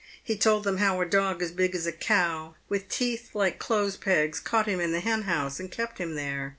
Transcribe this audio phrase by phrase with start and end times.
[0.23, 3.97] He told them how a dog as big as a cow, with teeth like clothes
[3.97, 6.49] pegs, caught him in the hen house, and kept him there.